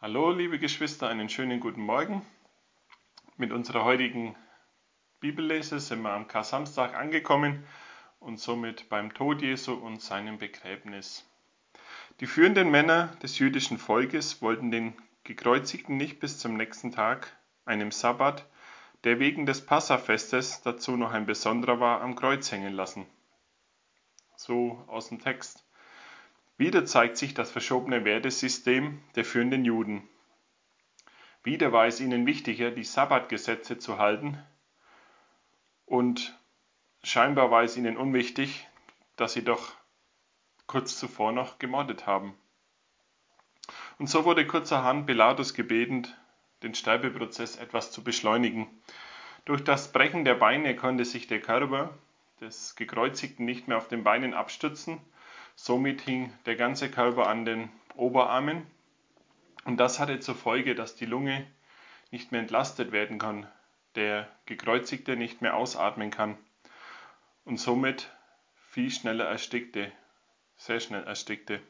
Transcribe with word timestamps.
Hallo, 0.00 0.30
liebe 0.30 0.60
Geschwister, 0.60 1.08
einen 1.08 1.28
schönen 1.28 1.58
guten 1.58 1.80
Morgen. 1.80 2.24
Mit 3.36 3.50
unserer 3.50 3.82
heutigen 3.82 4.36
Bibellese 5.18 5.80
sind 5.80 6.02
wir 6.02 6.12
am 6.12 6.28
Kar-Samstag 6.28 6.94
angekommen 6.94 7.66
und 8.20 8.38
somit 8.38 8.88
beim 8.90 9.12
Tod 9.12 9.42
Jesu 9.42 9.72
und 9.72 10.00
seinem 10.00 10.38
Begräbnis. 10.38 11.28
Die 12.20 12.28
führenden 12.28 12.70
Männer 12.70 13.08
des 13.24 13.40
jüdischen 13.40 13.76
Volkes 13.76 14.40
wollten 14.40 14.70
den 14.70 14.94
Gekreuzigten 15.24 15.96
nicht 15.96 16.20
bis 16.20 16.38
zum 16.38 16.56
nächsten 16.56 16.92
Tag, 16.92 17.36
einem 17.64 17.90
Sabbat, 17.90 18.46
der 19.02 19.18
wegen 19.18 19.46
des 19.46 19.66
Passafestes 19.66 20.62
dazu 20.62 20.96
noch 20.96 21.10
ein 21.10 21.26
besonderer 21.26 21.80
war, 21.80 22.02
am 22.02 22.14
Kreuz 22.14 22.52
hängen 22.52 22.74
lassen. 22.74 23.04
So 24.36 24.80
aus 24.86 25.08
dem 25.08 25.18
Text. 25.18 25.67
Wieder 26.58 26.84
zeigt 26.84 27.16
sich 27.16 27.34
das 27.34 27.52
verschobene 27.52 28.04
Wertesystem 28.04 29.00
der 29.14 29.24
führenden 29.24 29.64
Juden. 29.64 30.08
Wieder 31.44 31.70
war 31.70 31.86
es 31.86 32.00
ihnen 32.00 32.26
wichtiger, 32.26 32.72
die 32.72 32.82
Sabbatgesetze 32.82 33.78
zu 33.78 33.98
halten 33.98 34.36
und 35.86 36.36
scheinbar 37.04 37.52
war 37.52 37.62
es 37.62 37.76
ihnen 37.76 37.96
unwichtig, 37.96 38.66
dass 39.14 39.34
sie 39.34 39.44
doch 39.44 39.72
kurz 40.66 40.98
zuvor 40.98 41.30
noch 41.30 41.60
gemordet 41.60 42.08
haben. 42.08 42.34
Und 44.00 44.10
so 44.10 44.24
wurde 44.24 44.44
kurzerhand 44.44 45.06
Pilatus 45.06 45.54
gebeten, 45.54 46.08
den 46.64 46.74
Sterbeprozess 46.74 47.54
etwas 47.54 47.92
zu 47.92 48.02
beschleunigen. 48.02 48.66
Durch 49.44 49.62
das 49.62 49.92
Brechen 49.92 50.24
der 50.24 50.34
Beine 50.34 50.74
konnte 50.74 51.04
sich 51.04 51.28
der 51.28 51.40
Körper 51.40 51.96
des 52.40 52.74
Gekreuzigten 52.74 53.44
nicht 53.44 53.68
mehr 53.68 53.78
auf 53.78 53.86
den 53.86 54.02
Beinen 54.02 54.34
abstützen 54.34 55.00
Somit 55.60 56.02
hing 56.02 56.32
der 56.46 56.54
ganze 56.54 56.88
Körper 56.88 57.26
an 57.26 57.44
den 57.44 57.68
Oberarmen 57.96 58.64
und 59.64 59.76
das 59.78 59.98
hatte 59.98 60.20
zur 60.20 60.36
Folge, 60.36 60.76
dass 60.76 60.94
die 60.94 61.04
Lunge 61.04 61.44
nicht 62.12 62.30
mehr 62.30 62.40
entlastet 62.40 62.92
werden 62.92 63.18
kann, 63.18 63.44
der 63.96 64.28
Gekreuzigte 64.46 65.16
nicht 65.16 65.42
mehr 65.42 65.56
ausatmen 65.56 66.12
kann 66.12 66.38
und 67.44 67.58
somit 67.58 68.08
viel 68.70 68.88
schneller 68.92 69.24
erstickte, 69.24 69.90
sehr 70.56 70.78
schnell 70.78 71.02
erstickte. 71.02 71.60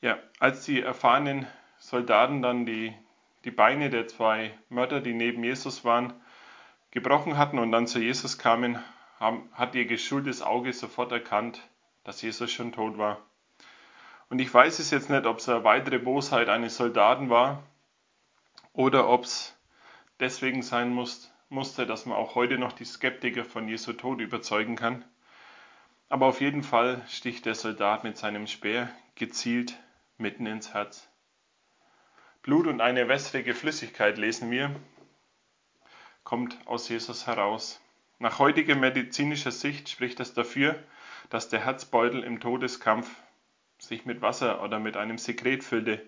Ja, 0.00 0.16
als 0.38 0.64
die 0.64 0.80
erfahrenen 0.80 1.48
Soldaten 1.78 2.40
dann 2.40 2.66
die, 2.66 2.94
die 3.44 3.50
Beine 3.50 3.90
der 3.90 4.06
zwei 4.06 4.56
Mörder, 4.68 5.00
die 5.00 5.14
neben 5.14 5.42
Jesus 5.42 5.84
waren, 5.84 6.14
gebrochen 6.92 7.36
hatten 7.36 7.58
und 7.58 7.72
dann 7.72 7.88
zu 7.88 7.98
Jesus 7.98 8.38
kamen, 8.38 8.78
haben, 9.20 9.48
hat 9.52 9.74
ihr 9.74 9.84
geschultes 9.84 10.42
Auge 10.42 10.72
sofort 10.72 11.12
erkannt, 11.12 11.60
dass 12.02 12.22
Jesus 12.22 12.50
schon 12.50 12.72
tot 12.72 12.98
war. 12.98 13.20
Und 14.30 14.40
ich 14.40 14.52
weiß 14.52 14.78
es 14.78 14.90
jetzt 14.90 15.10
nicht, 15.10 15.26
ob 15.26 15.38
es 15.38 15.48
eine 15.48 15.64
weitere 15.64 15.98
Bosheit 15.98 16.48
eines 16.48 16.76
Soldaten 16.76 17.30
war 17.30 17.62
oder 18.72 19.08
ob 19.08 19.24
es 19.24 19.56
deswegen 20.20 20.62
sein 20.62 20.90
muss, 20.90 21.32
musste, 21.48 21.86
dass 21.86 22.06
man 22.06 22.16
auch 22.16 22.34
heute 22.34 22.58
noch 22.58 22.72
die 22.72 22.84
Skeptiker 22.84 23.44
von 23.44 23.68
Jesu 23.68 23.92
Tod 23.92 24.20
überzeugen 24.20 24.76
kann. 24.76 25.04
Aber 26.08 26.26
auf 26.26 26.40
jeden 26.40 26.62
Fall 26.62 27.04
sticht 27.08 27.44
der 27.44 27.54
Soldat 27.54 28.04
mit 28.04 28.16
seinem 28.16 28.46
Speer 28.46 28.88
gezielt 29.16 29.78
mitten 30.16 30.46
ins 30.46 30.72
Herz. 30.72 31.08
Blut 32.42 32.66
und 32.66 32.80
eine 32.80 33.08
wässrige 33.08 33.54
Flüssigkeit, 33.54 34.16
lesen 34.16 34.50
wir, 34.50 34.74
kommt 36.24 36.56
aus 36.66 36.88
Jesus 36.88 37.26
heraus. 37.26 37.80
Nach 38.22 38.38
heutiger 38.38 38.74
medizinischer 38.74 39.50
Sicht 39.50 39.88
spricht 39.88 40.20
das 40.20 40.34
dafür, 40.34 40.78
dass 41.30 41.48
der 41.48 41.64
Herzbeutel 41.64 42.22
im 42.22 42.38
Todeskampf 42.38 43.10
sich 43.78 44.04
mit 44.04 44.20
Wasser 44.20 44.62
oder 44.62 44.78
mit 44.78 44.98
einem 44.98 45.16
Sekret 45.16 45.64
füllte 45.64 46.06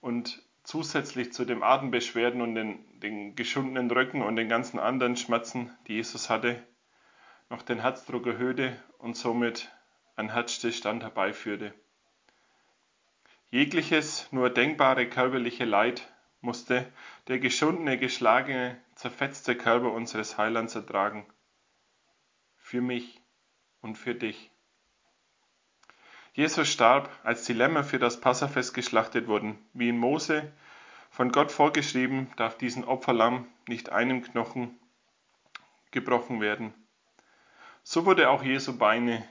und 0.00 0.42
zusätzlich 0.62 1.34
zu 1.34 1.44
den 1.44 1.62
Atembeschwerden 1.62 2.40
und 2.40 2.54
den, 2.54 2.78
den 2.98 3.36
geschundenen 3.36 3.90
Rücken 3.90 4.22
und 4.22 4.36
den 4.36 4.48
ganzen 4.48 4.78
anderen 4.78 5.18
Schmerzen, 5.18 5.70
die 5.86 5.96
Jesus 5.96 6.30
hatte, 6.30 6.62
noch 7.50 7.60
den 7.60 7.82
Herzdruck 7.82 8.26
erhöhte 8.26 8.82
und 8.96 9.14
somit 9.14 9.70
ein 10.16 10.32
Herzstillstand 10.32 11.02
herbeiführte. 11.02 11.74
Jegliches 13.50 14.28
nur 14.32 14.48
denkbare 14.48 15.10
körperliche 15.10 15.66
Leid 15.66 16.10
musste 16.40 16.90
der 17.28 17.38
geschundene, 17.38 17.98
geschlagene, 17.98 18.80
zerfetzte 19.04 19.54
Körper 19.54 19.92
unseres 19.92 20.38
Heilands 20.38 20.74
ertragen 20.74 21.26
für 22.56 22.80
mich 22.80 23.20
und 23.82 23.98
für 23.98 24.14
dich. 24.14 24.50
Jesus 26.32 26.68
starb, 26.68 27.10
als 27.22 27.44
die 27.44 27.52
Lämmer 27.52 27.84
für 27.84 27.98
das 27.98 28.18
Passafest 28.22 28.72
geschlachtet 28.72 29.26
wurden. 29.26 29.58
Wie 29.74 29.90
in 29.90 29.98
Mose 29.98 30.50
von 31.10 31.32
Gott 31.32 31.52
vorgeschrieben, 31.52 32.32
darf 32.36 32.56
diesen 32.56 32.82
Opferlamm 32.82 33.46
nicht 33.68 33.92
einem 33.92 34.22
Knochen 34.22 34.74
gebrochen 35.90 36.40
werden. 36.40 36.72
So 37.82 38.06
wurde 38.06 38.30
auch 38.30 38.42
Jesu 38.42 38.78
Beine, 38.78 39.22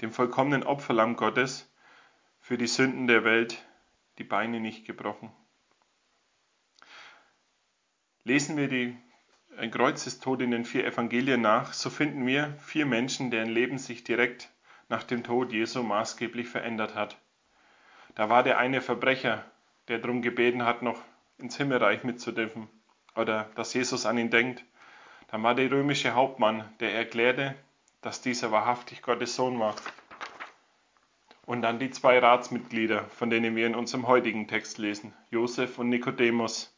dem 0.00 0.10
vollkommenen 0.10 0.62
Opferlamm 0.62 1.16
Gottes, 1.16 1.70
für 2.40 2.56
die 2.56 2.66
Sünden 2.66 3.08
der 3.08 3.24
Welt 3.24 3.62
die 4.16 4.24
Beine 4.24 4.58
nicht 4.58 4.86
gebrochen. 4.86 5.30
Lesen 8.24 8.56
wir 8.56 8.68
die 8.68 8.96
ein 9.56 9.70
Kreuzestod 9.70 10.40
in 10.40 10.50
den 10.50 10.64
vier 10.64 10.86
Evangelien 10.86 11.40
nach, 11.40 11.72
so 11.72 11.90
finden 11.90 12.26
wir 12.26 12.54
vier 12.60 12.86
Menschen, 12.86 13.30
deren 13.30 13.50
Leben 13.50 13.78
sich 13.78 14.04
direkt 14.04 14.50
nach 14.88 15.02
dem 15.02 15.24
Tod 15.24 15.52
Jesu 15.52 15.82
maßgeblich 15.82 16.48
verändert 16.48 16.94
hat. 16.94 17.18
Da 18.14 18.28
war 18.28 18.42
der 18.42 18.58
eine 18.58 18.80
Verbrecher, 18.80 19.44
der 19.88 19.98
darum 19.98 20.22
gebeten 20.22 20.64
hat, 20.64 20.82
noch 20.82 21.00
ins 21.38 21.56
Himmelreich 21.56 22.04
mitzudürfen 22.04 22.68
oder 23.16 23.50
dass 23.54 23.74
Jesus 23.74 24.06
an 24.06 24.18
ihn 24.18 24.30
denkt. 24.30 24.64
Dann 25.28 25.42
war 25.42 25.54
der 25.54 25.70
römische 25.70 26.14
Hauptmann, 26.14 26.70
der 26.80 26.94
erklärte, 26.94 27.54
dass 28.02 28.20
dieser 28.20 28.52
wahrhaftig 28.52 29.02
Gottes 29.02 29.34
Sohn 29.34 29.58
war. 29.58 29.74
Und 31.44 31.62
dann 31.62 31.78
die 31.78 31.90
zwei 31.90 32.18
Ratsmitglieder, 32.18 33.04
von 33.06 33.30
denen 33.30 33.56
wir 33.56 33.66
in 33.66 33.74
unserem 33.74 34.06
heutigen 34.06 34.46
Text 34.46 34.78
lesen, 34.78 35.12
Josef 35.30 35.78
und 35.78 35.88
Nikodemus. 35.88 36.71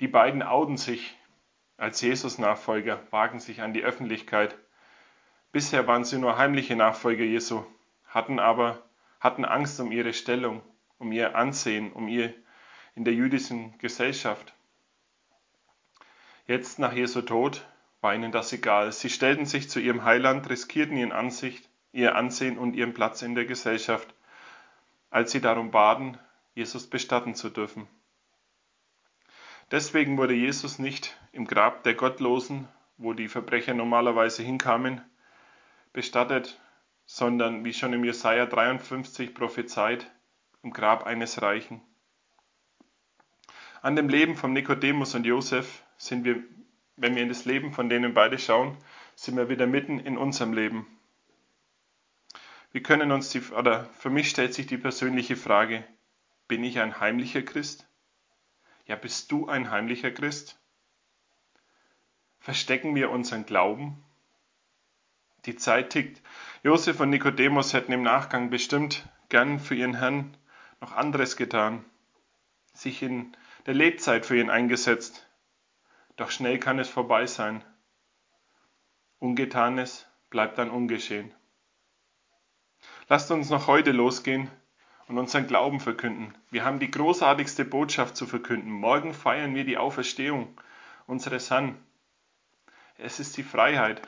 Die 0.00 0.08
beiden 0.08 0.42
outen 0.42 0.78
sich 0.78 1.14
als 1.76 2.00
Jesus-Nachfolger 2.00 3.00
wagen 3.10 3.38
sich 3.38 3.60
an 3.60 3.74
die 3.74 3.82
Öffentlichkeit. 3.82 4.56
Bisher 5.52 5.86
waren 5.86 6.04
sie 6.04 6.18
nur 6.18 6.38
heimliche 6.38 6.74
Nachfolger 6.74 7.24
Jesu, 7.24 7.64
hatten 8.06 8.38
aber 8.38 8.82
hatten 9.20 9.44
Angst 9.44 9.78
um 9.78 9.92
ihre 9.92 10.14
Stellung, 10.14 10.62
um 10.98 11.12
ihr 11.12 11.36
Ansehen, 11.36 11.92
um 11.92 12.08
ihr 12.08 12.34
in 12.94 13.04
der 13.04 13.12
jüdischen 13.14 13.76
Gesellschaft. 13.78 14.54
Jetzt 16.46 16.78
nach 16.78 16.92
Jesu 16.92 17.20
Tod 17.20 17.66
war 18.00 18.14
ihnen 18.14 18.32
das 18.32 18.52
egal. 18.54 18.92
Sie 18.92 19.10
stellten 19.10 19.44
sich 19.44 19.68
zu 19.68 19.80
ihrem 19.80 20.04
Heiland, 20.04 20.48
riskierten 20.48 20.96
ihren 20.96 21.12
Ansicht, 21.12 21.68
ihr 21.92 22.16
Ansehen 22.16 22.58
und 22.58 22.74
ihren 22.74 22.94
Platz 22.94 23.20
in 23.20 23.34
der 23.34 23.44
Gesellschaft, 23.44 24.14
als 25.10 25.32
sie 25.32 25.42
darum 25.42 25.70
baten, 25.70 26.18
Jesus 26.54 26.88
bestatten 26.88 27.34
zu 27.34 27.50
dürfen. 27.50 27.86
Deswegen 29.70 30.16
wurde 30.18 30.34
Jesus 30.34 30.78
nicht 30.78 31.16
im 31.32 31.46
Grab 31.46 31.84
der 31.84 31.94
Gottlosen, 31.94 32.66
wo 32.96 33.12
die 33.12 33.28
Verbrecher 33.28 33.72
normalerweise 33.72 34.42
hinkamen, 34.42 35.00
bestattet, 35.92 36.60
sondern 37.06 37.64
wie 37.64 37.72
schon 37.72 37.92
im 37.92 38.04
Jesaja 38.04 38.46
53 38.46 39.34
prophezeit, 39.34 40.10
im 40.62 40.72
Grab 40.72 41.04
eines 41.04 41.40
Reichen. 41.40 41.80
An 43.82 43.96
dem 43.96 44.08
Leben 44.08 44.36
von 44.36 44.52
Nikodemus 44.52 45.14
und 45.14 45.24
Josef 45.24 45.82
sind 45.96 46.24
wir, 46.24 46.42
wenn 46.96 47.14
wir 47.14 47.22
in 47.22 47.28
das 47.28 47.44
Leben 47.44 47.72
von 47.72 47.88
denen 47.88 48.12
beide 48.12 48.38
schauen, 48.38 48.76
sind 49.14 49.36
wir 49.36 49.48
wieder 49.48 49.66
mitten 49.66 49.98
in 49.98 50.18
unserem 50.18 50.52
Leben. 50.52 50.86
Wir 52.72 52.82
können 52.82 53.10
uns 53.10 53.30
die, 53.30 53.40
oder 53.52 53.84
für 53.98 54.10
mich 54.10 54.30
stellt 54.30 54.54
sich 54.54 54.66
die 54.66 54.78
persönliche 54.78 55.36
Frage, 55.36 55.84
bin 56.46 56.62
ich 56.62 56.78
ein 56.78 57.00
heimlicher 57.00 57.42
Christ? 57.42 57.89
Ja, 58.90 58.96
bist 58.96 59.30
du 59.30 59.46
ein 59.46 59.70
heimlicher 59.70 60.10
Christ? 60.10 60.58
Verstecken 62.40 62.96
wir 62.96 63.10
unseren 63.10 63.46
Glauben? 63.46 64.02
Die 65.44 65.54
Zeit 65.54 65.90
tickt. 65.90 66.20
Josef 66.64 66.98
und 66.98 67.10
Nikodemus 67.10 67.72
hätten 67.72 67.92
im 67.92 68.02
Nachgang 68.02 68.50
bestimmt 68.50 69.08
gern 69.28 69.60
für 69.60 69.76
ihren 69.76 69.94
Herrn 69.94 70.36
noch 70.80 70.90
anderes 70.90 71.36
getan, 71.36 71.84
sich 72.72 73.00
in 73.00 73.36
der 73.66 73.74
Lebzeit 73.74 74.26
für 74.26 74.36
ihn 74.36 74.50
eingesetzt. 74.50 75.24
Doch 76.16 76.32
schnell 76.32 76.58
kann 76.58 76.80
es 76.80 76.88
vorbei 76.88 77.26
sein. 77.26 77.62
Ungetanes 79.20 80.04
bleibt 80.30 80.58
dann 80.58 80.68
ungeschehen. 80.68 81.32
Lasst 83.06 83.30
uns 83.30 83.50
noch 83.50 83.68
heute 83.68 83.92
losgehen 83.92 84.50
und 85.10 85.18
unseren 85.18 85.48
Glauben 85.48 85.80
verkünden. 85.80 86.32
Wir 86.52 86.64
haben 86.64 86.78
die 86.78 86.90
großartigste 86.90 87.64
Botschaft 87.64 88.16
zu 88.16 88.26
verkünden. 88.26 88.70
Morgen 88.70 89.12
feiern 89.12 89.56
wir 89.56 89.64
die 89.64 89.76
Auferstehung 89.76 90.56
unseres 91.08 91.50
Herrn. 91.50 91.74
Es 92.96 93.18
ist 93.18 93.36
die 93.36 93.42
Freiheit. 93.42 94.02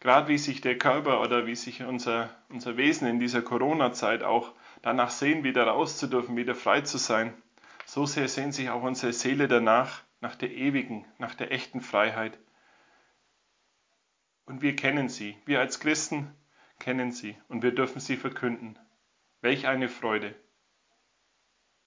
Gerade 0.00 0.26
wie 0.26 0.38
sich 0.38 0.60
der 0.60 0.76
Körper 0.76 1.20
oder 1.20 1.46
wie 1.46 1.54
sich 1.54 1.84
unser, 1.84 2.30
unser 2.48 2.76
Wesen 2.76 3.06
in 3.06 3.20
dieser 3.20 3.42
Corona-Zeit 3.42 4.24
auch 4.24 4.52
danach 4.82 5.10
sehen, 5.10 5.44
wieder 5.44 5.64
raus 5.68 5.98
zu 5.98 6.08
dürfen, 6.08 6.36
wieder 6.36 6.56
frei 6.56 6.80
zu 6.80 6.98
sein. 6.98 7.32
So 7.86 8.06
sehr 8.06 8.26
sehnt 8.26 8.54
sich 8.54 8.70
auch 8.70 8.82
unsere 8.82 9.12
Seele 9.12 9.46
danach, 9.46 10.02
nach 10.20 10.34
der 10.34 10.50
ewigen, 10.50 11.06
nach 11.18 11.36
der 11.36 11.52
echten 11.52 11.80
Freiheit. 11.80 12.36
Und 14.46 14.62
wir 14.62 14.74
kennen 14.74 15.08
sie. 15.08 15.36
Wir 15.46 15.60
als 15.60 15.78
Christen 15.78 16.34
kennen 16.80 17.12
sie 17.12 17.36
und 17.46 17.62
wir 17.62 17.72
dürfen 17.72 18.00
sie 18.00 18.16
verkünden. 18.16 18.76
Welch 19.42 19.66
eine 19.66 19.88
Freude. 19.88 20.34